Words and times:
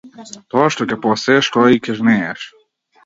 Тоа 0.53 0.69
што 0.75 0.87
ќе 0.93 0.97
посееш 1.03 1.51
тоа 1.57 1.69
и 1.77 1.85
ќе 1.85 1.99
жнееш. 2.01 2.49